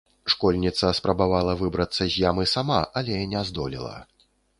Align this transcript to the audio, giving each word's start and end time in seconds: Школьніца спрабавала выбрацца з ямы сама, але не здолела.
Школьніца 0.33 0.87
спрабавала 0.99 1.53
выбрацца 1.59 2.07
з 2.13 2.23
ямы 2.29 2.45
сама, 2.55 2.79
але 3.03 3.21
не 3.35 3.45
здолела. 3.51 3.93